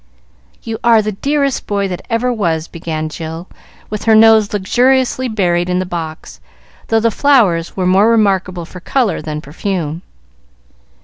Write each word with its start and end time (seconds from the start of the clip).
"You 0.63 0.79
are 0.83 1.03
the 1.03 1.11
dearest 1.11 1.67
boy 1.67 1.87
that 1.89 2.01
ever 2.09 2.33
was!" 2.33 2.67
began 2.67 3.07
Jill, 3.07 3.47
with 3.91 4.05
her 4.05 4.15
nose 4.15 4.51
luxuriously 4.51 5.27
buried 5.27 5.69
in 5.69 5.77
the 5.77 5.85
box, 5.85 6.39
though 6.87 6.99
the 6.99 7.11
flowers 7.11 7.77
were 7.77 7.85
more 7.85 8.09
remarkable 8.09 8.65
for 8.65 8.79
color 8.79 9.21
than 9.21 9.41
perfume. 9.41 10.01